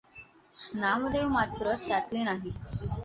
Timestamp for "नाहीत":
2.23-2.53